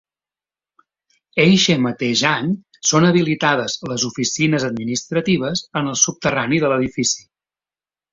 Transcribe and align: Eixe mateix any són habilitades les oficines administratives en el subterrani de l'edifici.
Eixe 1.41 1.73
mateix 1.85 2.23
any 2.29 2.47
són 2.91 3.05
habilitades 3.09 3.75
les 3.91 4.05
oficines 4.09 4.65
administratives 4.71 5.63
en 5.83 5.91
el 5.93 5.99
subterrani 6.05 6.63
de 6.65 6.73
l'edifici. 6.73 7.23